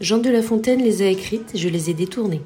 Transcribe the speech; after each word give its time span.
Jean 0.00 0.18
de 0.18 0.30
La 0.30 0.42
Fontaine 0.42 0.80
les 0.80 1.02
a 1.02 1.08
écrites, 1.08 1.56
je 1.56 1.68
les 1.68 1.90
ai 1.90 1.94
détournées. 1.94 2.42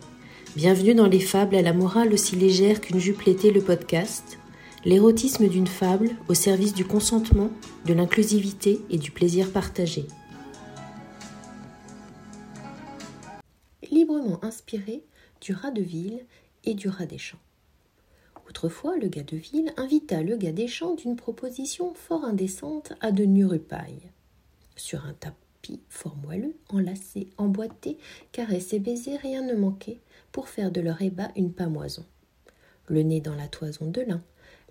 Bienvenue 0.56 0.95
dans 0.95 1.06
les 1.06 1.21
fables 1.21 1.54
à 1.54 1.60
la 1.60 1.75
morale 1.75 2.14
aussi 2.14 2.34
légère 2.34 2.80
qu'une 2.80 2.98
jupe 2.98 3.21
l'était 3.22 3.50
le 3.50 3.60
podcast. 3.60 4.38
L'érotisme 4.87 5.46
d'une 5.48 5.67
fable 5.67 6.12
au 6.29 6.35
service 6.35 6.73
du 6.73 6.87
consentement, 6.87 7.51
de 7.85 7.93
l'inclusivité 7.93 8.80
et 8.88 8.96
du 8.96 9.11
plaisir 9.11 9.53
partagé. 9.53 10.07
Librement 13.91 14.43
inspiré 14.43 15.05
du 15.43 15.53
rat 15.53 15.73
de 15.73 15.82
ville 15.82 16.25
et 16.64 16.73
du 16.73 16.89
rat 16.89 17.05
des 17.05 17.19
champs. 17.19 17.37
Autrefois, 18.48 18.96
le 18.96 19.09
gars 19.09 19.25
de 19.25 19.37
ville 19.37 19.75
invita 19.77 20.23
le 20.23 20.39
gars 20.39 20.53
des 20.53 20.69
champs 20.69 20.95
d'une 20.95 21.16
proposition 21.16 21.93
fort 21.93 22.25
indécente 22.25 22.95
à 23.03 23.12
de. 23.12 23.61
Sur 24.75 25.05
un 25.05 25.12
fort 25.88 26.16
moelleux, 26.16 26.56
enlacé, 26.68 27.29
emboîté, 27.36 27.98
caresse 28.32 28.72
et 28.72 29.16
rien 29.16 29.43
ne 29.43 29.54
manquait 29.54 30.00
pour 30.32 30.48
faire 30.48 30.70
de 30.70 30.80
leur 30.80 31.03
ébat 31.03 31.30
une 31.36 31.53
pamoison. 31.53 32.05
Le 32.86 33.03
nez 33.03 33.20
dans 33.20 33.34
la 33.34 33.48
toison 33.48 33.91
de 33.91 34.00
l'un, 34.00 34.22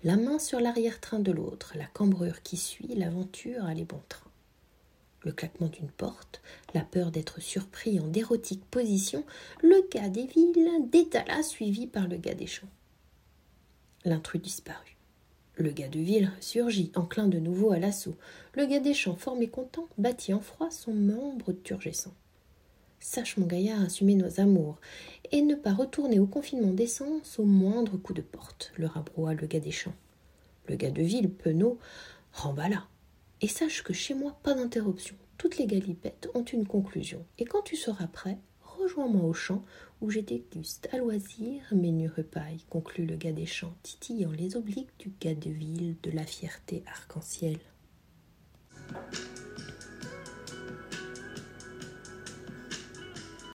la 0.04 0.16
main 0.16 0.38
sur 0.38 0.60
l'arrière-train 0.60 1.20
de 1.20 1.32
l'autre, 1.32 1.74
la 1.76 1.86
cambrure 1.86 2.42
qui 2.42 2.56
suit 2.56 2.94
l'aventure 2.94 3.64
à 3.64 3.74
les 3.74 3.84
bons 3.84 4.02
trains. 4.08 4.30
Le 5.20 5.32
claquement 5.32 5.68
d'une 5.68 5.90
porte, 5.90 6.42
la 6.74 6.80
peur 6.80 7.12
d'être 7.12 7.40
surpris 7.40 8.00
en 8.00 8.08
d'érotique 8.08 8.64
position, 8.64 9.24
le 9.62 9.88
gars 9.92 10.08
des 10.08 10.26
villes 10.26 10.90
détala 10.90 11.42
suivi 11.42 11.86
par 11.86 12.08
le 12.08 12.16
gars 12.16 12.34
des 12.34 12.48
champs. 12.48 12.66
L'intrus 14.04 14.42
disparut. 14.42 14.96
Le 15.56 15.70
gars 15.70 15.88
de 15.88 16.00
ville 16.00 16.32
surgit, 16.40 16.90
enclin 16.94 17.28
de 17.28 17.38
nouveau 17.38 17.72
à 17.72 17.78
l'assaut. 17.78 18.16
Le 18.54 18.64
gars 18.64 18.80
des 18.80 18.94
champs, 18.94 19.16
fort 19.16 19.36
mécontent, 19.36 19.86
battit 19.98 20.32
en 20.32 20.40
froid 20.40 20.70
son 20.70 20.94
membre 20.94 21.52
turgescent. 21.52 22.14
Sache, 23.00 23.36
mon 23.36 23.46
gaillard, 23.46 23.82
assumer 23.82 24.14
nos 24.14 24.40
amours, 24.40 24.78
et 25.30 25.42
ne 25.42 25.54
pas 25.54 25.74
retourner 25.74 26.20
au 26.20 26.26
confinement 26.26 26.72
d'essence 26.72 27.38
au 27.38 27.44
moindre 27.44 27.98
coup 27.98 28.14
de 28.14 28.22
porte, 28.22 28.72
le 28.76 28.86
rabroua 28.86 29.34
le 29.34 29.46
gars 29.46 29.60
des 29.60 29.72
champs. 29.72 29.94
Le 30.68 30.76
gars 30.76 30.90
de 30.90 31.02
ville, 31.02 31.28
penaud, 31.28 31.78
remballa. 32.32 32.86
Et 33.42 33.48
sache 33.48 33.82
que 33.82 33.92
chez 33.92 34.14
moi, 34.14 34.38
pas 34.42 34.54
d'interruption. 34.54 35.16
Toutes 35.36 35.58
les 35.58 35.66
galipettes 35.66 36.30
ont 36.34 36.44
une 36.44 36.66
conclusion. 36.66 37.26
Et 37.38 37.44
quand 37.44 37.62
tu 37.62 37.76
seras 37.76 38.06
prêt, 38.06 38.38
rejoins-moi 38.82 39.24
au 39.24 39.32
champ 39.32 39.62
où 40.00 40.10
j'ai 40.10 40.22
déguste 40.22 40.88
à 40.92 40.98
loisir 40.98 41.62
mes 41.72 42.08
repailles, 42.08 42.64
conclut 42.68 43.06
le 43.06 43.16
gars 43.16 43.32
des 43.32 43.46
champs, 43.46 43.74
titillant 43.82 44.32
les 44.32 44.56
obliques 44.56 44.98
du 44.98 45.12
gars 45.20 45.34
de 45.34 45.50
ville 45.50 45.96
de 46.02 46.10
la 46.10 46.24
fierté 46.24 46.82
arc-en-ciel. 46.86 47.58